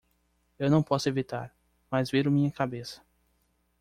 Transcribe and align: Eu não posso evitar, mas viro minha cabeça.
Eu 0.57 0.71
não 0.71 0.81
posso 0.81 1.07
evitar, 1.09 1.55
mas 1.87 2.09
viro 2.09 2.31
minha 2.31 2.49
cabeça. 2.51 3.03